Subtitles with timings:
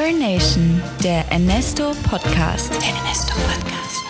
[0.00, 2.70] Earn Nation, der Ernesto Podcast.
[2.70, 4.02] Der Ernesto Podcast.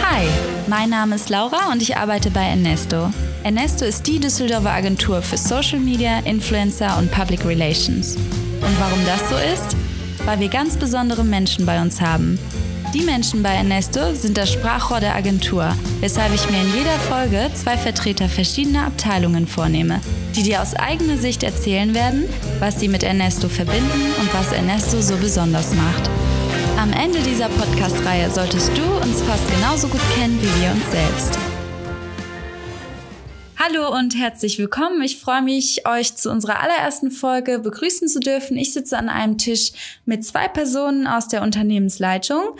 [0.00, 0.28] Hi,
[0.68, 3.10] mein Name ist Laura und ich arbeite bei Ernesto.
[3.42, 8.14] Ernesto ist die Düsseldorfer Agentur für Social Media, Influencer und Public Relations.
[8.14, 9.76] Und warum das so ist?
[10.24, 12.38] Weil wir ganz besondere Menschen bei uns haben.
[12.94, 17.50] Die Menschen bei Ernesto sind das Sprachrohr der Agentur, weshalb ich mir in jeder Folge
[17.54, 20.00] zwei Vertreter verschiedener Abteilungen vornehme,
[20.32, 22.28] die dir aus eigener Sicht erzählen werden,
[22.58, 26.10] was sie mit Ernesto verbinden und was Ernesto so besonders macht.
[26.78, 31.38] Am Ende dieser Podcast-Reihe solltest du uns fast genauso gut kennen wie wir uns selbst.
[33.56, 35.02] Hallo und herzlich willkommen.
[35.02, 38.56] Ich freue mich, euch zu unserer allerersten Folge begrüßen zu dürfen.
[38.56, 39.72] Ich sitze an einem Tisch
[40.04, 42.56] mit zwei Personen aus der Unternehmensleitung.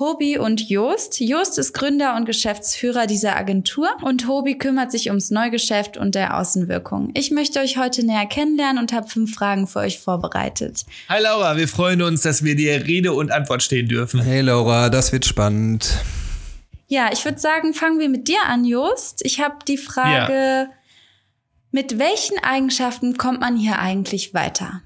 [0.00, 1.20] Hobi und Jost.
[1.20, 6.38] Jost ist Gründer und Geschäftsführer dieser Agentur und Hobi kümmert sich ums Neugeschäft und der
[6.38, 7.10] Außenwirkung.
[7.12, 10.86] Ich möchte euch heute näher kennenlernen und habe fünf Fragen für euch vorbereitet.
[11.10, 14.22] Hi Laura, wir freuen uns, dass wir dir Rede und Antwort stehen dürfen.
[14.22, 15.98] Hey Laura, das wird spannend.
[16.88, 19.20] Ja, ich würde sagen, fangen wir mit dir an, Jost.
[19.22, 20.70] Ich habe die Frage, ja.
[21.72, 24.80] mit welchen Eigenschaften kommt man hier eigentlich weiter?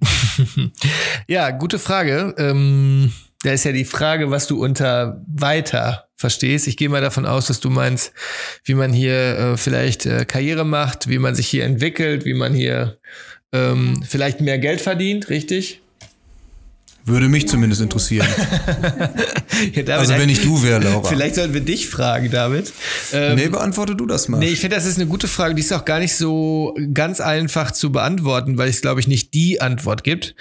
[1.28, 2.34] ja, gute Frage.
[2.38, 6.68] Ähm, da ist ja die Frage, was du unter weiter verstehst.
[6.68, 8.12] Ich gehe mal davon aus, dass du meinst,
[8.64, 12.52] wie man hier äh, vielleicht äh, Karriere macht, wie man sich hier entwickelt, wie man
[12.52, 12.98] hier
[13.52, 15.80] ähm, vielleicht mehr Geld verdient, richtig?
[17.10, 18.26] Würde mich zumindest interessieren.
[19.72, 21.08] ja, David, also wenn ich du wäre, Laura.
[21.08, 22.72] Vielleicht sollten wir dich fragen, David.
[23.12, 24.38] Ähm, nee, beantworte du das mal.
[24.38, 25.54] Nee, ich finde, das ist eine gute Frage.
[25.54, 29.34] Die ist auch gar nicht so ganz einfach zu beantworten, weil es, glaube ich, nicht
[29.34, 30.34] die Antwort gibt.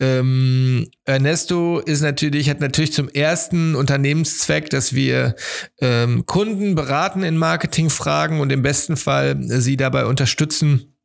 [0.00, 5.36] Ähm, Ernesto ist natürlich, hat natürlich zum ersten Unternehmenszweck, dass wir
[5.80, 10.95] ähm, Kunden beraten in Marketingfragen und im besten Fall sie dabei unterstützen,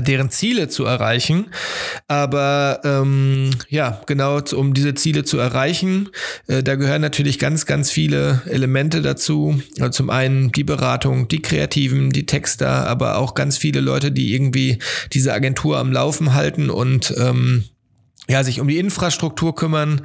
[0.00, 1.46] deren Ziele zu erreichen.
[2.08, 6.08] Aber ähm, ja, genau um diese Ziele zu erreichen,
[6.48, 9.60] äh, da gehören natürlich ganz, ganz viele Elemente dazu.
[9.78, 14.34] Also zum einen die Beratung, die Kreativen, die Texter, aber auch ganz viele Leute, die
[14.34, 14.78] irgendwie
[15.12, 17.64] diese Agentur am Laufen halten und ähm,
[18.28, 20.02] ja, sich um die Infrastruktur kümmern.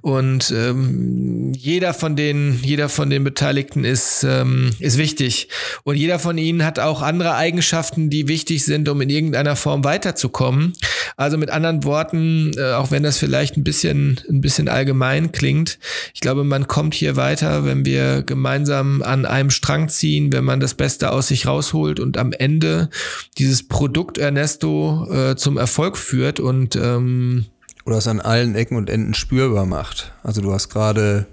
[0.00, 5.48] Und ähm, jeder von den jeder von den Beteiligten ist ähm, ist wichtig.
[5.84, 9.84] Und jeder von ihnen hat auch andere Eigenschaften, die wichtig sind, um in irgendeiner Form
[9.84, 10.72] weiterzukommen.
[11.16, 15.78] Also mit anderen Worten, äh, auch wenn das vielleicht ein bisschen ein bisschen allgemein klingt,
[16.14, 20.60] ich glaube, man kommt hier weiter, wenn wir gemeinsam an einem Strang ziehen, wenn man
[20.60, 22.90] das Beste aus sich rausholt und am Ende
[23.38, 26.40] dieses Produkt Ernesto äh, zum Erfolg führt.
[26.40, 27.46] Und ähm,
[27.84, 30.12] oder es an allen Ecken und Enden spürbar macht.
[30.22, 31.26] Also du hast gerade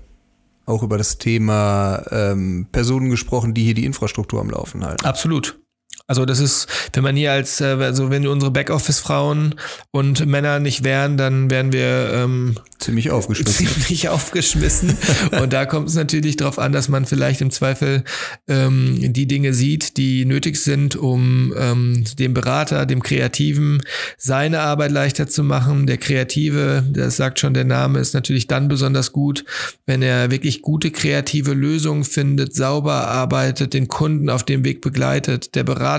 [0.66, 5.06] auch über das Thema ähm, Personen gesprochen, die hier die Infrastruktur am Laufen halten.
[5.06, 5.60] Absolut.
[6.08, 9.56] Also das ist, wenn man hier als, äh, also wenn unsere Backoffice-Frauen
[9.92, 13.68] und Männer nicht wären, dann wären wir ähm, ziemlich aufgeschmissen.
[13.68, 14.98] Ziemlich aufgeschmissen.
[15.42, 18.06] und da kommt es natürlich darauf an, dass man vielleicht im Zweifel
[18.48, 23.82] ähm, die Dinge sieht, die nötig sind, um ähm, dem Berater, dem Kreativen
[24.18, 25.88] seine Arbeit leichter zu machen.
[25.88, 29.44] Der Kreative, das sagt schon der Name, ist natürlich dann besonders gut,
[29.86, 35.54] wenn er wirklich gute kreative Lösungen findet, sauber arbeitet, den Kunden auf dem Weg begleitet.
[35.56, 35.97] Der Berater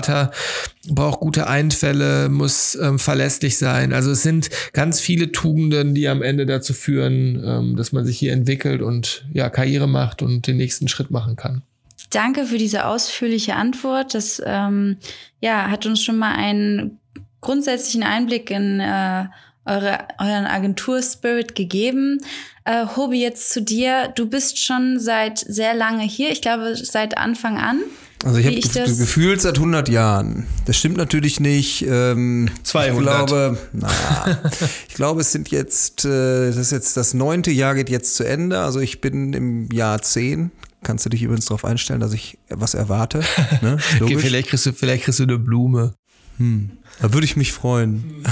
[0.89, 3.93] braucht gute Einfälle, muss ähm, verlässlich sein.
[3.93, 8.17] Also es sind ganz viele Tugenden, die am Ende dazu führen, ähm, dass man sich
[8.17, 11.63] hier entwickelt und ja Karriere macht und den nächsten Schritt machen kann.
[12.09, 14.13] Danke für diese ausführliche Antwort.
[14.15, 14.97] Das ähm,
[15.41, 16.99] ja, hat uns schon mal einen
[17.41, 19.25] grundsätzlichen Einblick in äh,
[19.65, 22.19] eure, euren Agentur-Spirit gegeben.
[22.65, 24.11] Äh, Hobi, jetzt zu dir.
[24.15, 27.81] Du bist schon seit sehr lange hier, ich glaube seit Anfang an.
[28.25, 30.45] Also ich habe das gefühlt seit 100 Jahren.
[30.65, 31.85] Das stimmt natürlich nicht.
[31.87, 32.97] Ähm, 200.
[32.99, 34.41] Ich glaube, naja,
[34.89, 38.25] ich glaube, es sind jetzt, äh, das ist jetzt das neunte Jahr geht jetzt zu
[38.25, 38.59] Ende.
[38.59, 40.51] Also ich bin im Jahr 10.
[40.83, 43.21] Kannst du dich übrigens darauf einstellen, dass ich was erwarte?
[43.61, 43.77] Ne?
[44.01, 45.93] okay, vielleicht kriegst du, vielleicht kriegst du eine Blume.
[46.39, 46.71] Hm.
[47.01, 48.25] Da würde ich mich freuen.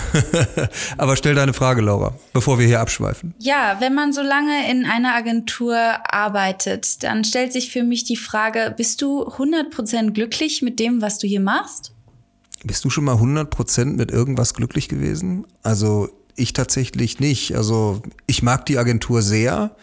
[0.98, 3.34] Aber stell deine Frage, Laura, bevor wir hier abschweifen.
[3.38, 8.16] Ja, wenn man so lange in einer Agentur arbeitet, dann stellt sich für mich die
[8.16, 11.94] Frage, bist du 100% glücklich mit dem, was du hier machst?
[12.64, 15.46] Bist du schon mal 100% mit irgendwas glücklich gewesen?
[15.62, 17.56] Also ich tatsächlich nicht.
[17.56, 19.76] Also ich mag die Agentur sehr,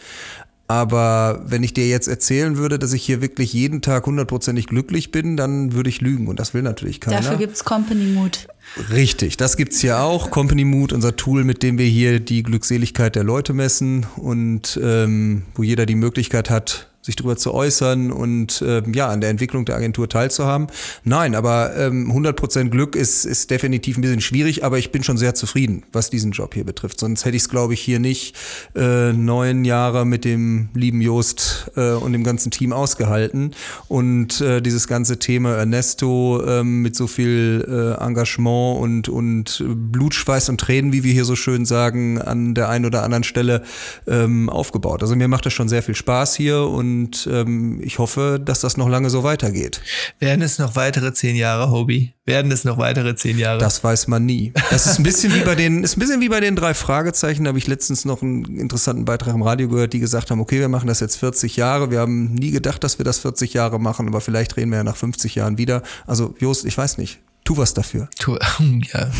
[0.67, 5.11] aber wenn ich dir jetzt erzählen würde, dass ich hier wirklich jeden Tag hundertprozentig glücklich
[5.11, 6.27] bin, dann würde ich lügen.
[6.27, 7.19] Und das will natürlich keiner.
[7.19, 8.49] Dafür gibt's Company Mood.
[8.91, 10.31] Richtig, das gibt's hier auch.
[10.31, 15.43] Company Mood, unser Tool, mit dem wir hier die Glückseligkeit der Leute messen und ähm,
[15.55, 19.67] wo jeder die Möglichkeit hat, sich darüber zu äußern und äh, ja, an der Entwicklung
[19.67, 20.69] der Agentur teilzuhaben.
[21.05, 25.19] Nein, aber ähm, 100% Glück ist, ist definitiv ein bisschen schwierig, aber ich bin schon
[25.19, 26.99] sehr zufrieden, was diesen Job hier betrifft.
[26.99, 28.35] Sonst hätte ich es, glaube ich, hier nicht
[28.75, 33.55] äh, neun Jahre mit dem lieben Jost äh, und dem ganzen Team ausgehalten.
[33.89, 40.49] Und äh, dieses ganze Thema Ernesto äh, mit so viel äh, Engagement und, und Blutschweiß
[40.49, 43.63] und Tränen, wie wir hier so schön sagen, an der einen oder anderen Stelle
[44.07, 45.03] ähm, aufgebaut.
[45.03, 48.61] Also mir macht das schon sehr viel Spaß hier und und ähm, ich hoffe, dass
[48.61, 49.81] das noch lange so weitergeht.
[50.21, 52.15] Werden es noch weitere zehn Jahre, Hobie?
[52.25, 53.59] Werden es noch weitere zehn Jahre?
[53.59, 54.53] Das weiß man nie.
[54.71, 57.45] Das ist ein bisschen wie bei den, ist ein bisschen wie bei den drei Fragezeichen.
[57.45, 60.61] Da habe ich letztens noch einen interessanten Beitrag im Radio gehört, die gesagt haben, okay,
[60.61, 61.91] wir machen das jetzt 40 Jahre.
[61.91, 64.85] Wir haben nie gedacht, dass wir das 40 Jahre machen, aber vielleicht reden wir ja
[64.85, 65.83] nach 50 Jahren wieder.
[66.07, 67.21] Also Jost, ich weiß nicht.
[67.45, 68.09] Tu was dafür.
[68.19, 68.39] Tu,
[68.95, 69.11] ja.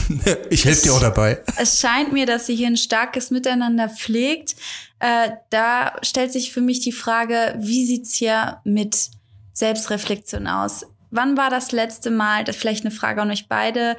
[0.49, 1.43] Ich helfe dir auch dabei.
[1.59, 4.57] Es scheint mir, dass ihr hier ein starkes Miteinander pflegt.
[4.99, 9.11] Äh, da stellt sich für mich die Frage, wie sieht's hier mit
[9.53, 10.87] Selbstreflexion aus?
[11.11, 13.97] Wann war das letzte Mal, das ist vielleicht eine Frage an euch beide,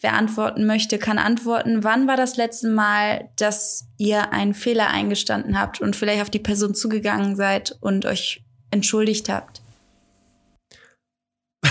[0.00, 1.84] wer antworten möchte, kann antworten.
[1.84, 6.38] Wann war das letzte Mal, dass ihr einen Fehler eingestanden habt und vielleicht auf die
[6.38, 9.59] Person zugegangen seid und euch entschuldigt habt?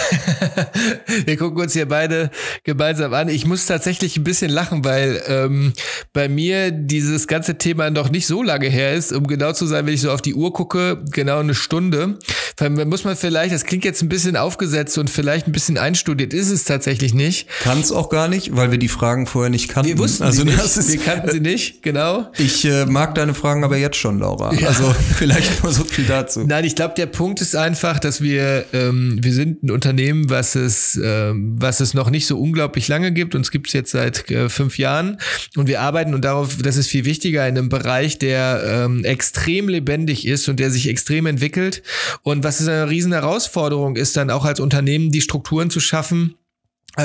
[1.26, 2.32] Wir gucken uns hier beide
[2.64, 3.30] gemeinsam an.
[3.30, 5.74] Ich muss tatsächlich ein bisschen lachen, weil ähm,
[6.14, 9.12] bei mir dieses ganze Thema noch nicht so lange her ist.
[9.14, 12.18] Um genau zu sein, wenn ich so auf die Uhr gucke, genau eine Stunde.
[12.86, 16.50] Muss man vielleicht, das klingt jetzt ein bisschen aufgesetzt und vielleicht ein bisschen einstudiert, ist
[16.50, 17.48] es tatsächlich nicht.
[17.62, 19.90] Kann es auch gar nicht, weil wir die Fragen vorher nicht kannten.
[19.90, 20.92] Wir wussten also, sie nicht.
[20.92, 22.30] wir kannten sie nicht, genau.
[22.38, 24.54] Ich äh, mag deine Fragen aber jetzt schon, Laura.
[24.54, 24.68] Ja.
[24.68, 26.44] Also vielleicht nur so viel dazu.
[26.46, 29.89] Nein, ich glaube, der Punkt ist einfach, dass wir, ähm, wir sind ein Unternehmen,
[30.30, 33.36] was es, äh, was es noch nicht so unglaublich lange gibt.
[33.36, 35.18] Uns gibt es jetzt seit äh, fünf Jahren
[35.56, 39.70] und wir arbeiten und darauf, das ist viel wichtiger, in einem Bereich, der ähm, extrem
[39.70, 41.84] lebendig ist und der sich extrem entwickelt.
[42.24, 46.36] Und was ist eine riesen Herausforderung ist, dann auch als Unternehmen die Strukturen zu schaffen,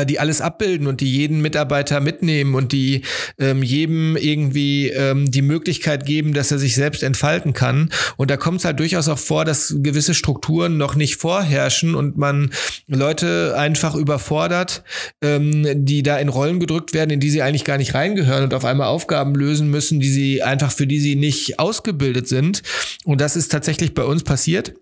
[0.06, 3.02] die alles abbilden und die jeden Mitarbeiter mitnehmen und die
[3.38, 7.90] ähm, jedem irgendwie ähm, die Möglichkeit geben, dass er sich selbst entfalten kann.
[8.16, 12.16] Und da kommt es halt durchaus auch vor, dass gewisse Strukturen noch nicht vorherrschen und
[12.16, 12.50] man
[12.86, 14.82] Leute einfach überfordert,
[15.22, 18.54] ähm, die da in Rollen gedrückt werden, in die sie eigentlich gar nicht reingehören und
[18.54, 22.62] auf einmal Aufgaben lösen müssen, die sie einfach für die sie nicht ausgebildet sind.
[23.04, 24.74] Und das ist tatsächlich bei uns passiert.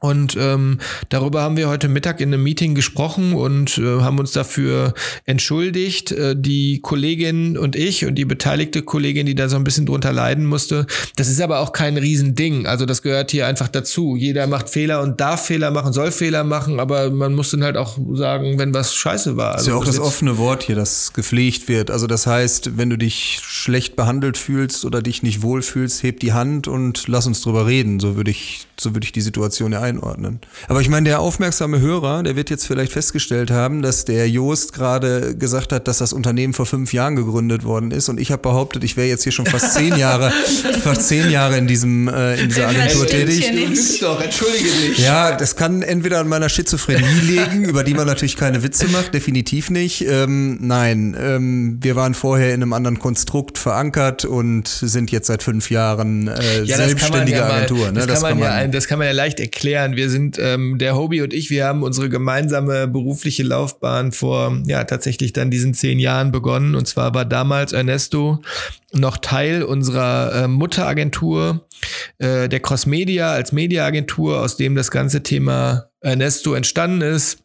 [0.00, 0.78] Und ähm,
[1.10, 4.94] darüber haben wir heute Mittag in einem Meeting gesprochen und äh, haben uns dafür
[5.26, 6.10] entschuldigt.
[6.12, 10.12] Äh, die Kollegin und ich und die beteiligte Kollegin, die da so ein bisschen drunter
[10.12, 10.86] leiden musste.
[11.16, 12.66] Das ist aber auch kein Riesending.
[12.66, 14.16] Also das gehört hier einfach dazu.
[14.16, 17.76] Jeder macht Fehler und darf Fehler machen, soll Fehler machen, aber man muss dann halt
[17.76, 19.52] auch sagen, wenn was scheiße war.
[19.52, 21.90] Also ist ja auch das offene Wort hier, das gepflegt wird.
[21.90, 26.32] Also das heißt, wenn du dich schlecht behandelt fühlst oder dich nicht wohlfühlst, heb die
[26.32, 28.00] Hand und lass uns drüber reden.
[28.00, 30.40] So würde ich, so würde ich die Situation ja einordnen.
[30.68, 34.72] Aber ich meine, der aufmerksame Hörer, der wird jetzt vielleicht festgestellt haben, dass der Joost
[34.72, 38.08] gerade gesagt hat, dass das Unternehmen vor fünf Jahren gegründet worden ist.
[38.08, 40.30] Und ich habe behauptet, ich wäre jetzt hier schon fast zehn Jahre,
[40.82, 43.50] fast zehn Jahre in diesem äh, in dieser Agentur tätig.
[44.00, 44.98] Du doch, entschuldige dich.
[44.98, 49.12] Ja, das kann entweder an meiner Schizophrenie liegen, über die man natürlich keine Witze macht,
[49.14, 50.02] definitiv nicht.
[50.06, 55.42] Ähm, nein, ähm, wir waren vorher in einem anderen Konstrukt verankert und sind jetzt seit
[55.42, 57.78] fünf Jahren äh, ja, selbstständige ja Agentur.
[57.78, 57.98] Mal, ne?
[58.00, 59.96] das, das, kann man, man ja, das kann man ja leicht erklären erklären.
[59.96, 64.84] Wir sind, ähm, der Hobie und ich, wir haben unsere gemeinsame berufliche Laufbahn vor, ja,
[64.84, 66.74] tatsächlich dann diesen zehn Jahren begonnen.
[66.74, 68.42] Und zwar war damals Ernesto
[68.92, 71.66] noch Teil unserer äh, Mutteragentur,
[72.18, 77.38] äh, der Crossmedia als Mediaagentur, aus dem das ganze Thema Ernesto entstanden ist.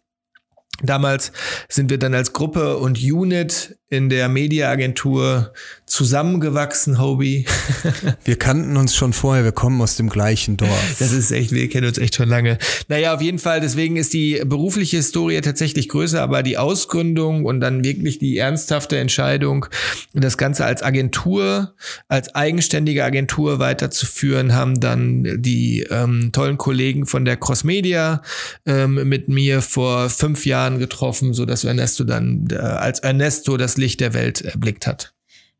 [0.84, 1.32] Damals
[1.70, 5.54] sind wir dann als Gruppe und Unit in der Mediaagentur
[5.86, 7.46] zusammengewachsen, Hobie.
[8.25, 10.96] wir kannten uns schon vorher, wir kommen aus dem gleichen Dorf.
[10.98, 12.58] Das ist echt, wir kennen uns echt schon lange.
[12.88, 17.60] Naja, auf jeden Fall, deswegen ist die berufliche Historie tatsächlich größer, aber die Ausgründung und
[17.60, 19.68] dann wirklich die ernsthafte Entscheidung,
[20.13, 21.75] das Ganze als Agentur,
[22.08, 28.24] als eigenständige Agentur weiterzuführen, haben dann die ähm, tollen Kollegen von der Crossmedia
[28.65, 33.75] ähm, mit mir vor fünf Jahren getroffen, so dass Ernesto dann äh, als Ernesto das
[33.77, 35.13] Licht der Welt erblickt hat.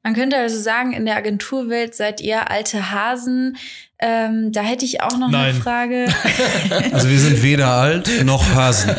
[0.06, 3.58] Man könnte also sagen, in der Agenturwelt seid ihr alte Hasen.
[3.98, 5.46] Ähm, da hätte ich auch noch Nein.
[5.46, 6.06] eine Frage.
[6.92, 8.96] Also wir sind weder alt noch Hasen.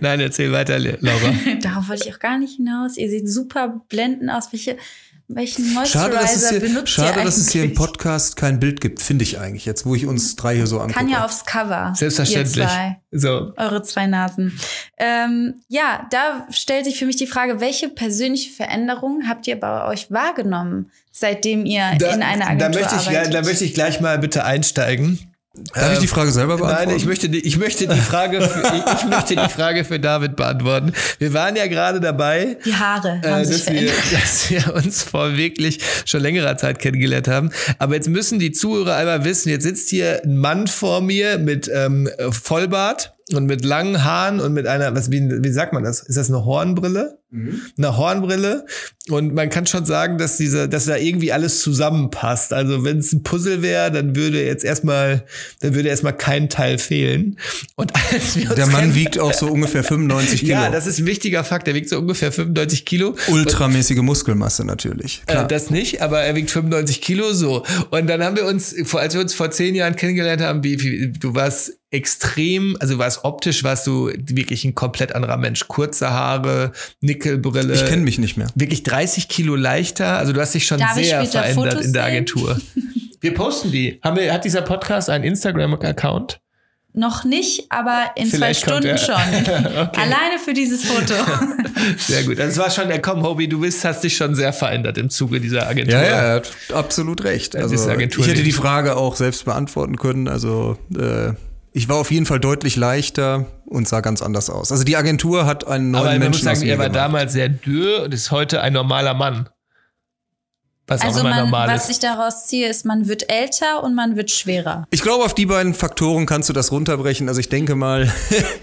[0.00, 1.34] Nein, erzähl weiter, Laura.
[1.62, 2.96] Darauf wollte ich auch gar nicht hinaus.
[2.96, 4.52] Ihr seht super blendend aus.
[4.52, 4.76] Welche
[5.34, 8.80] welchen Moisturizer schade, dass es hier, benutzt Schade, dass es hier im Podcast kein Bild
[8.80, 10.98] gibt, finde ich eigentlich jetzt, wo ich uns drei hier so angucke.
[10.98, 11.92] Kann ja aufs Cover.
[11.96, 12.68] Selbstverständlich.
[13.12, 13.52] So.
[13.56, 14.58] Eure zwei Nasen.
[14.98, 19.86] Ähm, ja, da stellt sich für mich die Frage, welche persönliche Veränderung habt ihr bei
[19.86, 23.34] euch wahrgenommen, seitdem ihr da, in einer Agentur da möchte ich, arbeitet?
[23.34, 25.29] Da möchte ich gleich mal bitte einsteigen.
[25.74, 26.88] Darf ich die Frage selber beantworten?
[26.88, 30.00] Nein, ich möchte, die, ich möchte die Frage, für, ich, ich möchte die Frage für
[30.00, 30.92] David beantworten.
[31.18, 34.12] Wir waren ja gerade dabei, Die Haare äh, haben sich dass, wir, verändert.
[34.12, 37.50] dass wir uns vor wirklich schon längerer Zeit kennengelernt haben.
[37.78, 41.70] Aber jetzt müssen die Zuhörer einmal wissen, jetzt sitzt hier ein Mann vor mir mit
[41.72, 46.00] ähm, Vollbart und mit langen Haaren und mit einer, was, wie, wie sagt man das?
[46.00, 47.20] Ist das eine Hornbrille?
[47.78, 48.66] Eine Hornbrille.
[49.08, 52.52] Und man kann schon sagen, dass diese, dass da irgendwie alles zusammenpasst.
[52.52, 55.24] Also wenn es ein Puzzle wäre, dann würde jetzt erstmal,
[55.60, 57.38] dann würde erstmal kein Teil fehlen.
[57.76, 60.52] Und als wir uns Der Mann wiegt auch so ungefähr 95 Kilo.
[60.52, 61.68] ja, das ist ein wichtiger Fakt.
[61.68, 63.14] Der wiegt so ungefähr 95 Kilo.
[63.28, 65.22] Ultramäßige Muskelmasse natürlich.
[65.26, 67.64] Äh, das nicht, aber er wiegt 95 Kilo so.
[67.90, 71.12] Und dann haben wir uns, als wir uns vor zehn Jahren kennengelernt haben, wie, wie,
[71.12, 75.66] du warst extrem, also warst optisch, warst du wirklich ein komplett anderer Mensch.
[75.66, 77.74] Kurze Haare, Nickelbrille.
[77.74, 78.48] Ich kenne mich nicht mehr.
[78.54, 80.18] Wirklich 30 Kilo leichter.
[80.18, 82.04] Also du hast dich schon Darf sehr verändert Fotos in der?
[82.04, 82.60] Agentur.
[83.20, 84.00] Wir posten die.
[84.02, 86.40] Haben wir, hat dieser Podcast einen Instagram-Account?
[86.92, 89.14] Noch nicht, aber in Vielleicht zwei Stunden schon.
[89.14, 91.14] Alleine für dieses Foto.
[91.98, 92.40] Sehr gut.
[92.40, 95.08] Also es war schon, äh, komm, Hobie, du bist, hast dich schon sehr verändert im
[95.08, 95.98] Zuge dieser Agentur.
[95.98, 97.54] Ja, ja, er hat absolut recht.
[97.54, 100.26] Das Also, ich hätte die Frage auch selbst beantworten können.
[100.26, 101.34] Also äh,
[101.72, 104.72] ich war auf jeden Fall deutlich leichter und sah ganz anders aus.
[104.72, 107.04] Also die Agentur hat einen neuen Aber man muss Menschen aus sagen, er war gemacht.
[107.04, 109.48] damals sehr dürr und ist heute ein normaler Mann.
[110.86, 111.90] Was Also auch immer man, normal was ist.
[111.90, 114.86] ich daraus ziehe, ist, man wird älter und man wird schwerer.
[114.90, 117.28] Ich glaube, auf die beiden Faktoren kannst du das runterbrechen.
[117.28, 118.12] Also ich denke mal,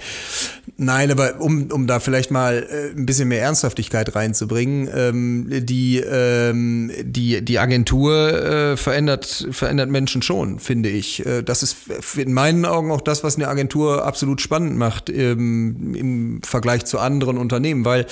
[0.78, 5.98] nein, aber um, um da vielleicht mal äh, ein bisschen mehr Ernsthaftigkeit reinzubringen, ähm, die,
[5.98, 11.26] ähm, die, die Agentur äh, verändert, verändert Menschen schon, finde ich.
[11.26, 11.78] Äh, das ist
[12.16, 17.00] in meinen Augen auch das, was eine Agentur absolut spannend macht ähm, im Vergleich zu
[17.00, 18.06] anderen Unternehmen, weil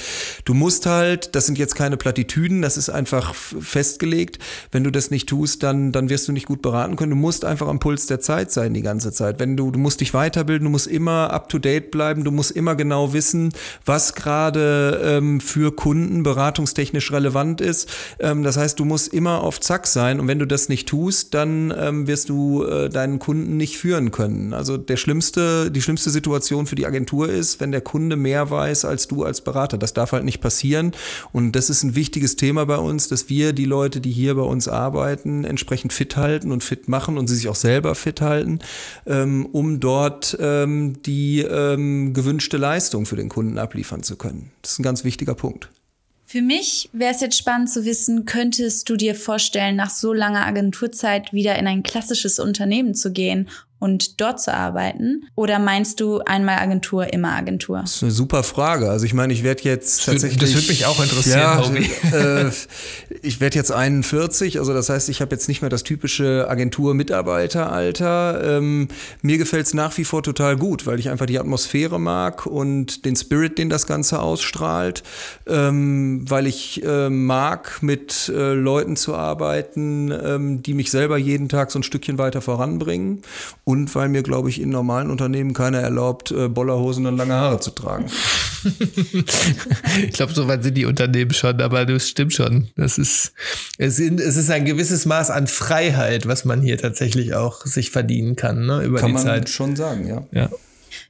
[0.45, 4.39] du musst halt, das sind jetzt keine Plattitüden, das ist einfach festgelegt.
[4.71, 7.11] Wenn du das nicht tust, dann, dann wirst du nicht gut beraten können.
[7.11, 9.39] Du musst einfach am Puls der Zeit sein die ganze Zeit.
[9.39, 12.54] Wenn du, du musst dich weiterbilden, du musst immer up to date bleiben, du musst
[12.55, 13.51] immer genau wissen,
[13.85, 17.89] was gerade ähm, für Kunden beratungstechnisch relevant ist.
[18.19, 21.33] Ähm, das heißt, du musst immer auf Zack sein und wenn du das nicht tust,
[21.33, 24.53] dann ähm, wirst du äh, deinen Kunden nicht führen können.
[24.53, 28.85] Also der schlimmste, die schlimmste Situation für die Agentur ist, wenn der Kunde mehr weiß
[28.85, 29.77] als du als Berater.
[29.77, 30.91] Das darf halt nicht passieren
[31.31, 34.41] und das ist ein wichtiges Thema bei uns, dass wir die Leute, die hier bei
[34.41, 38.59] uns arbeiten, entsprechend fit halten und fit machen und sie sich auch selber fit halten,
[39.05, 42.13] ähm, um dort ähm, die ähm,
[42.45, 44.51] gewünschte Leistung für den Kunden abliefern zu können.
[44.61, 45.69] Das ist ein ganz wichtiger Punkt.
[46.27, 50.45] Für mich wäre es jetzt spannend zu wissen, könntest du dir vorstellen, nach so langer
[50.45, 53.47] Agenturzeit wieder in ein klassisches Unternehmen zu gehen
[53.79, 55.23] und dort zu arbeiten?
[55.35, 57.81] Oder meinst du einmal Agentur, immer Agentur?
[57.81, 58.89] Das ist eine super Frage.
[58.89, 60.39] Also ich meine, ich werde jetzt tatsächlich.
[60.39, 61.77] das würd mich auch interessieren,
[62.11, 62.17] Ja,
[62.47, 62.51] äh,
[63.21, 68.57] ich werde jetzt 41, also das heißt, ich habe jetzt nicht mehr das typische Agentur-Mitarbeiteralter.
[68.57, 68.87] Ähm,
[69.21, 73.05] mir gefällt es nach wie vor total gut, weil ich einfach die Atmosphäre mag und
[73.05, 75.03] den Spirit, den das Ganze ausstrahlt.
[75.47, 81.49] Ähm, weil ich äh, mag, mit äh, Leuten zu arbeiten, ähm, die mich selber jeden
[81.49, 83.21] Tag so ein Stückchen weiter voranbringen.
[83.63, 87.59] Und weil mir, glaube ich, in normalen Unternehmen keiner erlaubt, äh, Bollerhosen und lange Haare
[87.59, 88.05] zu tragen.
[90.01, 92.69] Ich glaube, so weit sind die Unternehmen schon, aber das stimmt schon.
[92.75, 93.31] Das ist,
[93.77, 98.65] es, ist ein gewisses Maß an Freiheit, was man hier tatsächlich auch sich verdienen kann,
[98.65, 99.49] ne, über Kann die man Zeit.
[99.49, 100.25] schon sagen, ja.
[100.31, 100.49] Ja.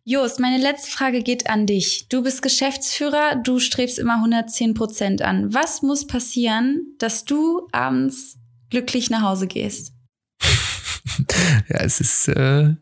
[0.03, 2.07] Jost, meine letzte Frage geht an dich.
[2.09, 5.53] Du bist Geschäftsführer, du strebst immer 110 Prozent an.
[5.53, 8.37] Was muss passieren, dass du abends
[8.69, 9.94] glücklich nach Hause gehst?
[11.69, 12.75] Ja, es ist äh,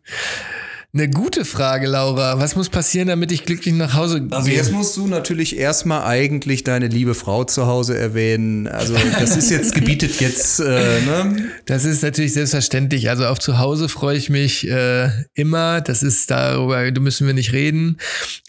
[0.95, 2.39] eine gute Frage, Laura.
[2.39, 4.37] Was muss passieren, damit ich glücklich nach Hause gehe?
[4.37, 8.67] Also jetzt musst du natürlich erstmal eigentlich deine liebe Frau zu Hause erwähnen.
[8.67, 11.49] Also das ist jetzt gebietet jetzt, äh, ne?
[11.65, 13.09] Das ist natürlich selbstverständlich.
[13.09, 15.81] Also auf zu Hause freue ich mich äh, immer.
[15.81, 17.97] Das ist darüber, da müssen wir nicht reden.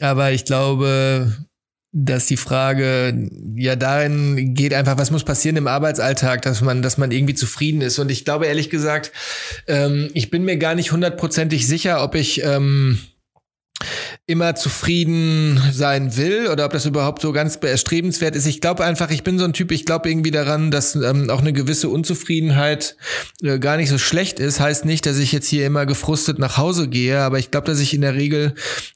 [0.00, 1.32] Aber ich glaube,
[1.96, 6.98] dass die Frage ja darin geht einfach, was muss passieren im Arbeitsalltag, dass man, dass
[6.98, 8.00] man irgendwie zufrieden ist.
[8.00, 9.12] Und ich glaube ehrlich gesagt,
[9.68, 12.98] ähm, ich bin mir gar nicht hundertprozentig sicher, ob ich ähm,
[14.26, 18.46] immer zufrieden sein will oder ob das überhaupt so ganz erstrebenswert ist.
[18.46, 21.40] Ich glaube einfach, ich bin so ein Typ, ich glaube irgendwie daran, dass ähm, auch
[21.40, 22.96] eine gewisse Unzufriedenheit
[23.42, 24.60] äh, gar nicht so schlecht ist.
[24.60, 27.80] Heißt nicht, dass ich jetzt hier immer gefrustet nach Hause gehe, aber ich glaube, dass
[27.80, 28.54] ich in der Regel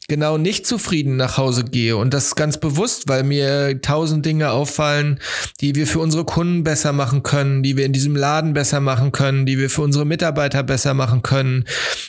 [0.08, 5.20] genau nicht zufrieden nach Hause gehe und das ganz bewusst, weil mir tausend Dinge auffallen,
[5.60, 9.12] die wir für unsere Kunden besser machen können, die wir in diesem Laden besser machen
[9.12, 11.66] können, die wir für unsere Mitarbeiter besser machen können,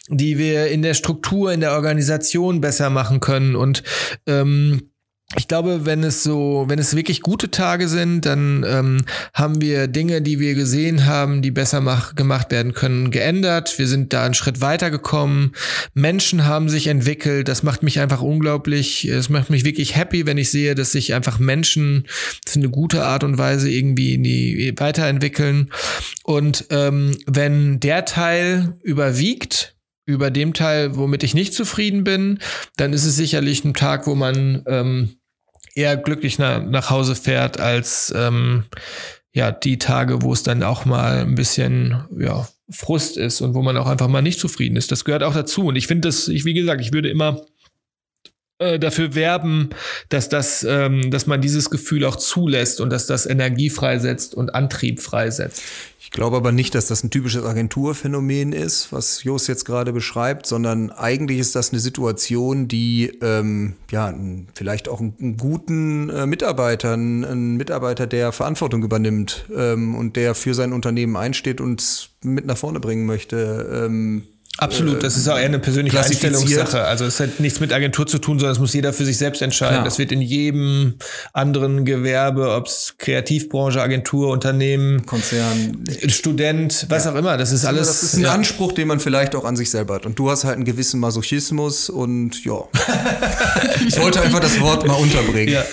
[0.07, 3.83] die wir in der Struktur, in der Organisation besser machen können und
[4.27, 4.89] ähm,
[5.37, 9.87] ich glaube, wenn es so, wenn es wirklich gute Tage sind, dann ähm, haben wir
[9.87, 13.77] Dinge, die wir gesehen haben, die besser mach, gemacht werden können, geändert.
[13.77, 15.51] Wir sind da einen Schritt weiter gekommen.
[15.93, 17.47] Menschen haben sich entwickelt.
[17.47, 19.05] Das macht mich einfach unglaublich.
[19.05, 22.07] Es macht mich wirklich happy, wenn ich sehe, dass sich einfach Menschen
[22.47, 25.69] auf eine gute Art und Weise irgendwie in die weiterentwickeln.
[26.23, 29.75] Und ähm, wenn der Teil überwiegt,
[30.09, 32.39] über dem Teil, womit ich nicht zufrieden bin,
[32.77, 35.19] dann ist es sicherlich ein Tag, wo man ähm,
[35.75, 38.63] eher glücklich nach, nach Hause fährt als ähm,
[39.33, 43.61] ja die Tage, wo es dann auch mal ein bisschen ja Frust ist und wo
[43.61, 44.91] man auch einfach mal nicht zufrieden ist.
[44.91, 45.67] Das gehört auch dazu.
[45.67, 47.41] Und ich finde das, ich wie gesagt, ich würde immer
[48.59, 49.69] dafür werben,
[50.09, 54.53] dass das, ähm, dass man dieses Gefühl auch zulässt und dass das Energie freisetzt und
[54.53, 55.61] Antrieb freisetzt.
[56.01, 60.47] Ich glaube aber nicht, dass das ein typisches Agenturphänomen ist, was Jos jetzt gerade beschreibt,
[60.47, 64.11] sondern eigentlich ist das eine Situation, die ähm, ja
[64.55, 70.15] vielleicht auch einen, einen guten äh, Mitarbeiter, einen, einen, Mitarbeiter, der Verantwortung übernimmt ähm, und
[70.15, 73.87] der für sein Unternehmen einsteht und mit nach vorne bringen möchte.
[74.59, 76.83] Absolut, das ist auch eher eine persönliche Einstellungssache.
[76.83, 79.41] Also es hat nichts mit Agentur zu tun, sondern es muss jeder für sich selbst
[79.41, 79.75] entscheiden.
[79.75, 79.85] Klar.
[79.85, 80.95] Das wird in jedem
[81.31, 87.11] anderen Gewerbe, ob es Kreativbranche, Agentur, Unternehmen, Konzern, Student, was ja.
[87.11, 87.37] auch immer.
[87.37, 87.87] Das ist alles.
[87.87, 88.33] Das ist ein ja.
[88.33, 90.05] Anspruch, den man vielleicht auch an sich selber hat.
[90.05, 92.61] Und du hast halt einen gewissen Masochismus und ja.
[93.87, 95.53] ich wollte einfach das Wort mal unterbringen.
[95.53, 95.63] Ja.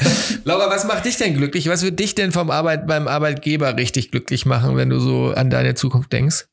[0.44, 1.68] Laura, was macht dich denn glücklich?
[1.68, 5.50] Was wird dich denn vom Arbeit beim Arbeitgeber richtig glücklich machen, wenn du so an
[5.50, 6.46] deine Zukunft denkst?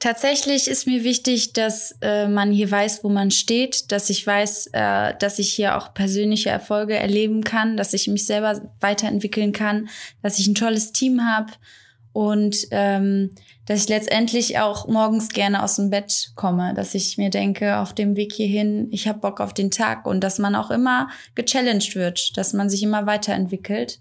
[0.00, 4.70] Tatsächlich ist mir wichtig, dass äh, man hier weiß, wo man steht, dass ich weiß,
[4.72, 9.90] äh, dass ich hier auch persönliche Erfolge erleben kann, dass ich mich selber weiterentwickeln kann,
[10.22, 11.52] dass ich ein tolles Team habe
[12.14, 13.32] und ähm,
[13.66, 17.92] dass ich letztendlich auch morgens gerne aus dem Bett komme, dass ich mir denke, auf
[17.92, 21.94] dem Weg hierhin, ich habe Bock auf den Tag und dass man auch immer gechallenged
[21.94, 24.00] wird, dass man sich immer weiterentwickelt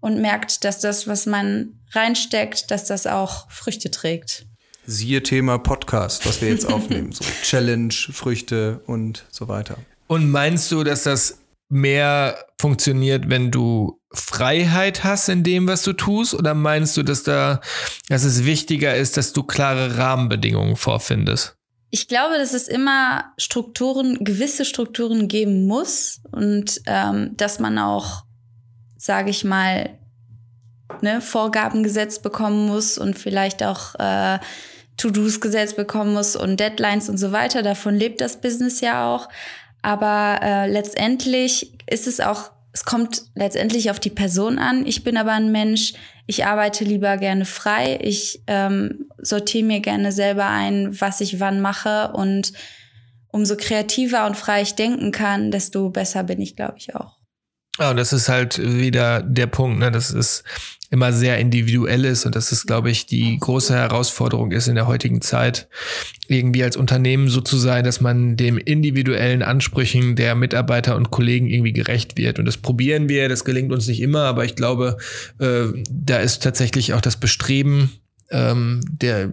[0.00, 4.44] und merkt, dass das, was man reinsteckt, dass das auch Früchte trägt.
[4.90, 7.12] Siehe Thema Podcast, was wir jetzt aufnehmen.
[7.12, 9.76] So Challenge, Früchte und so weiter.
[10.08, 15.92] Und meinst du, dass das mehr funktioniert, wenn du Freiheit hast in dem, was du
[15.92, 16.34] tust?
[16.34, 17.60] Oder meinst du, dass da,
[18.08, 21.54] dass es wichtiger ist, dass du klare Rahmenbedingungen vorfindest?
[21.90, 28.24] Ich glaube, dass es immer Strukturen, gewisse Strukturen geben muss und ähm, dass man auch,
[28.96, 30.00] sage ich mal,
[31.00, 34.40] ne, Vorgaben gesetzt bekommen muss und vielleicht auch äh,
[35.00, 37.62] To-Dos gesetzt bekommen muss und Deadlines und so weiter.
[37.62, 39.28] Davon lebt das Business ja auch.
[39.82, 44.86] Aber äh, letztendlich ist es auch, es kommt letztendlich auf die Person an.
[44.86, 45.94] Ich bin aber ein Mensch,
[46.26, 47.98] ich arbeite lieber gerne frei.
[48.02, 52.12] Ich ähm, sortiere mir gerne selber ein, was ich wann mache.
[52.12, 52.52] Und
[53.28, 57.19] umso kreativer und frei ich denken kann, desto besser bin ich, glaube ich, auch.
[57.80, 59.90] Ja, und das ist halt wieder der Punkt, ne?
[59.90, 60.44] Das ist
[60.90, 64.88] immer sehr individuell ist und das ist, glaube ich, die große Herausforderung ist in der
[64.88, 65.68] heutigen Zeit,
[66.26, 71.46] irgendwie als Unternehmen so zu sein, dass man dem individuellen Ansprüchen der Mitarbeiter und Kollegen
[71.46, 72.38] irgendwie gerecht wird.
[72.38, 74.98] Und das probieren wir, das gelingt uns nicht immer, aber ich glaube,
[75.38, 77.92] äh, da ist tatsächlich auch das Bestreben,
[78.30, 79.30] ähm, der,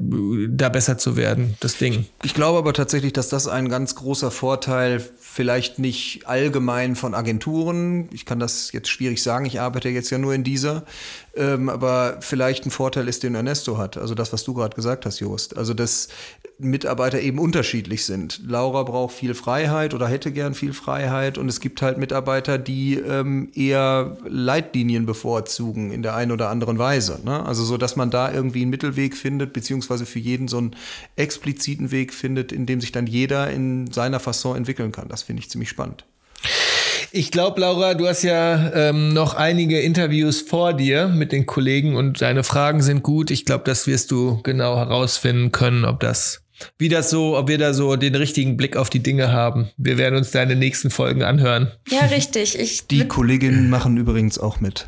[0.50, 2.06] da besser zu werden, das Ding.
[2.24, 5.04] Ich glaube aber tatsächlich, dass das ein ganz großer Vorteil
[5.38, 8.10] vielleicht nicht allgemein von Agenturen.
[8.12, 10.84] Ich kann das jetzt schwierig sagen, ich arbeite jetzt ja nur in dieser,
[11.38, 13.98] ähm, aber vielleicht ein Vorteil ist, den Ernesto hat.
[13.98, 15.58] Also das, was du gerade gesagt hast, Jost.
[15.58, 16.10] Also dass
[16.60, 18.42] Mitarbeiter eben unterschiedlich sind.
[18.48, 22.96] Laura braucht viel Freiheit oder hätte gern viel Freiheit und es gibt halt Mitarbeiter, die
[22.96, 27.20] ähm, eher Leitlinien bevorzugen in der einen oder anderen Weise.
[27.24, 27.46] Ne?
[27.46, 30.76] Also so, dass man da irgendwie einen Mittelweg findet, beziehungsweise für jeden so einen
[31.16, 35.08] expliziten Weg findet, in dem sich dann jeder in seiner Fasson entwickeln kann.
[35.10, 36.06] Das finde ich ziemlich spannend.
[37.12, 41.96] Ich glaube, Laura, du hast ja ähm, noch einige Interviews vor dir mit den Kollegen
[41.96, 43.32] und deine Fragen sind gut.
[43.32, 46.42] Ich glaube, das wirst du genau herausfinden können, ob das,
[46.78, 49.70] wie das so, ob wir da so den richtigen Blick auf die Dinge haben.
[49.78, 51.72] Wir werden uns deine nächsten Folgen anhören.
[51.90, 52.60] Ja, richtig.
[52.60, 54.88] Ich die Kolleginnen machen übrigens auch mit.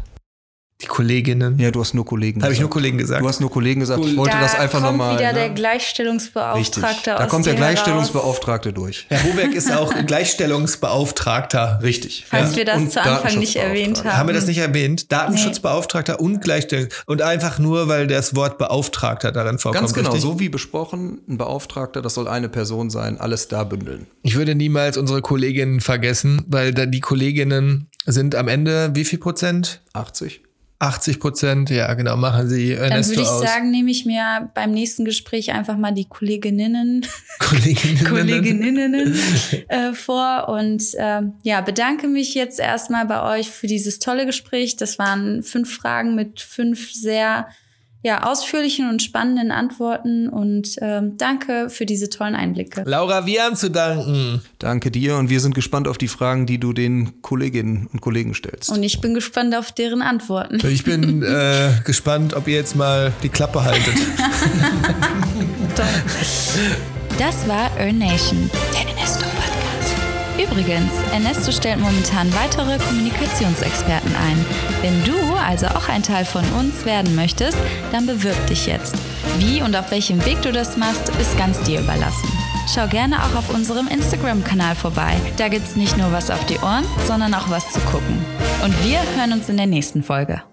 [0.82, 1.60] Die Kolleginnen.
[1.60, 3.22] Ja, du hast nur Kollegen Habe ich nur Kollegen gesagt?
[3.22, 4.02] Du hast nur Kollegen gesagt.
[4.06, 4.98] Ich wollte da das einfach nochmal.
[4.98, 5.40] Da kommt wieder ne?
[5.40, 7.04] der Gleichstellungsbeauftragte Richtig.
[7.18, 9.06] Da kommt der Gleichstellungsbeauftragte durch.
[9.10, 11.80] Herr Hobeck ist auch Gleichstellungsbeauftragter.
[11.84, 12.26] Richtig.
[12.30, 12.58] Falls ja.
[12.58, 14.18] wir das und zu Anfang nicht erwähnt haben.
[14.18, 15.12] Haben wir das nicht erwähnt?
[15.12, 16.24] Datenschutzbeauftragter nee.
[16.24, 16.88] und Gleichstellung.
[17.06, 19.82] Und einfach nur, weil das Wort Beauftragter darin vorkommt.
[19.82, 20.24] Ganz genau, richtig?
[20.24, 21.20] so wie besprochen.
[21.28, 24.08] Ein Beauftragter, das soll eine Person sein, alles da bündeln.
[24.22, 29.20] Ich würde niemals unsere Kolleginnen vergessen, weil da die Kolleginnen sind am Ende wie viel
[29.20, 29.82] Prozent?
[29.92, 30.42] 80.
[30.80, 33.42] 80 Prozent, ja genau, machen sie Ernesto Dann würde ich aus.
[33.42, 37.06] sagen, nehme ich mir beim nächsten Gespräch einfach mal die Kolleginnen,
[37.40, 38.06] Kolleginnen.
[38.06, 39.20] Kolleginnen
[39.68, 44.78] äh, vor und ähm, ja, bedanke mich jetzt erstmal bei euch für dieses tolle Gespräch.
[44.78, 47.50] Das waren fünf Fragen mit fünf sehr
[48.02, 52.84] ja, ausführlichen und spannenden Antworten und ähm, danke für diese tollen Einblicke.
[52.86, 54.42] Laura, wir haben zu danken.
[54.58, 58.34] Danke dir und wir sind gespannt auf die Fragen, die du den Kolleginnen und Kollegen
[58.34, 58.70] stellst.
[58.70, 60.66] Und ich bin gespannt auf deren Antworten.
[60.66, 63.96] Ich bin äh, gespannt, ob ihr jetzt mal die Klappe haltet.
[67.18, 69.39] Das war Earn Nation, der Podcast.
[70.42, 74.46] Übrigens, Ernesto stellt momentan weitere Kommunikationsexperten ein.
[74.82, 77.58] Wenn du also auch ein Teil von uns werden möchtest,
[77.92, 78.96] dann bewirb dich jetzt.
[79.38, 82.30] Wie und auf welchem Weg du das machst, ist ganz dir überlassen.
[82.74, 85.14] Schau gerne auch auf unserem Instagram-Kanal vorbei.
[85.38, 88.24] Da gibt's nicht nur was auf die Ohren, sondern auch was zu gucken.
[88.64, 90.44] Und wir hören uns in der nächsten Folge.